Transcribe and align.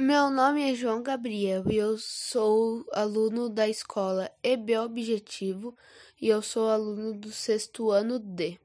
Meu 0.00 0.30
nome 0.30 0.62
é 0.62 0.74
João 0.74 1.02
Gabriel 1.02 1.62
e 1.70 1.76
eu 1.76 1.98
sou 1.98 2.86
aluno 2.90 3.50
da 3.50 3.68
escola 3.68 4.32
EB 4.42 4.78
Objetivo 4.78 5.76
e 6.18 6.26
eu 6.26 6.40
sou 6.40 6.70
aluno 6.70 7.12
do 7.12 7.30
sexto 7.30 7.90
ano 7.90 8.18
D. 8.18 8.58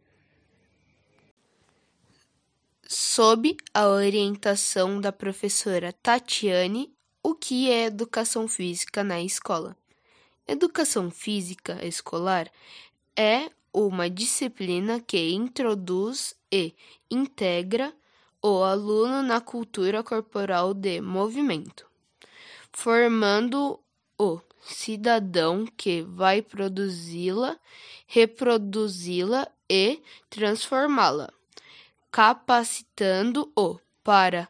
Sob 2.88 3.58
a 3.74 3.86
orientação 3.86 5.02
da 5.02 5.12
professora 5.12 5.92
Tatiane, 5.92 6.96
o 7.22 7.36
que 7.36 7.70
é 7.70 7.84
educação 7.84 8.48
física 8.48 9.04
na 9.04 9.22
escola? 9.22 9.76
Educação 10.48 11.12
física 11.12 11.86
escolar 11.86 12.50
é 13.14 13.52
uma 13.74 14.10
disciplina 14.10 15.02
que 15.02 15.34
introduz 15.34 16.34
e 16.50 16.74
integra 17.12 17.94
o 18.48 18.64
aluno 18.64 19.24
na 19.24 19.42
cultura 19.42 20.04
corporal 20.04 20.72
de 20.72 21.02
movimento, 21.02 21.88
formando 22.72 23.80
o 24.20 24.40
cidadão 24.64 25.66
que 25.66 26.04
vai 26.04 26.44
produzi-la, 26.44 27.58
reproduzi-la 28.06 29.48
e 29.68 30.00
transformá-la, 30.30 31.34
capacitando-o 32.12 33.80
para 34.04 34.48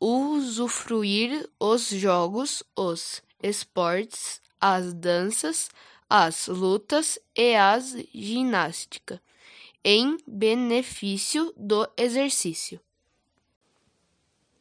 usufruir 0.00 1.50
os 1.60 1.86
jogos, 1.86 2.62
os 2.74 3.22
esportes, 3.42 4.40
as 4.58 4.94
danças, 4.94 5.68
as 6.08 6.48
lutas 6.48 7.18
e 7.36 7.54
as 7.54 7.94
ginástica, 8.14 9.20
em 9.84 10.16
benefício 10.26 11.52
do 11.58 11.86
exercício. 11.94 12.80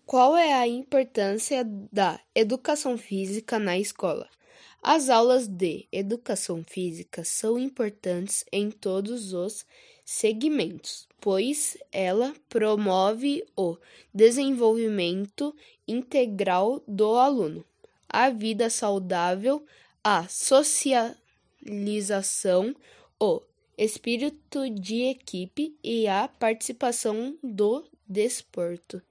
Qual 0.07 0.35
é 0.37 0.53
a 0.53 0.65
importância 0.65 1.65
da 1.91 2.17
educação 2.33 2.97
física 2.97 3.59
na 3.59 3.77
escola? 3.77 4.29
As 4.81 5.09
aulas 5.09 5.49
de 5.49 5.85
educação 5.91 6.63
física 6.63 7.25
são 7.25 7.59
importantes 7.59 8.45
em 8.49 8.71
todos 8.71 9.33
os 9.33 9.65
segmentos, 10.05 11.09
pois 11.19 11.77
ela 11.91 12.33
promove 12.47 13.45
o 13.53 13.75
desenvolvimento 14.13 15.53
integral 15.85 16.81
do 16.87 17.17
aluno, 17.17 17.65
a 18.07 18.29
vida 18.29 18.69
saudável, 18.69 19.65
a 20.01 20.25
socialização, 20.29 22.73
o 23.19 23.41
espírito 23.77 24.69
de 24.69 25.01
equipe 25.01 25.75
e 25.83 26.07
a 26.07 26.29
participação 26.29 27.37
do 27.43 27.83
desporto. 28.07 29.01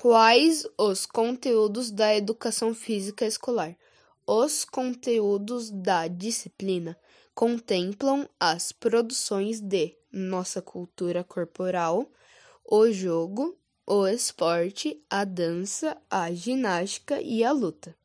Quais 0.00 0.64
os 0.78 1.06
conteúdos 1.06 1.90
da 1.90 2.14
educação 2.14 2.72
física 2.72 3.26
escolar? 3.26 3.76
Os 4.24 4.64
conteúdos 4.64 5.72
da 5.72 6.06
disciplina 6.06 6.96
contemplam 7.34 8.28
as 8.38 8.70
produções 8.70 9.60
de 9.60 9.96
nossa 10.12 10.62
cultura 10.62 11.24
corporal, 11.24 12.08
o 12.64 12.88
jogo, 12.92 13.58
o 13.84 14.06
esporte, 14.06 15.04
a 15.10 15.24
dança, 15.24 16.00
a 16.08 16.32
ginástica 16.32 17.20
e 17.20 17.42
a 17.42 17.50
luta. 17.50 17.96